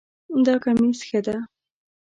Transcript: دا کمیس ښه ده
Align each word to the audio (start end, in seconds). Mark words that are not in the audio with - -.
دا 0.45 0.53
کمیس 0.63 0.99
ښه 1.07 1.19
ده 1.25 1.37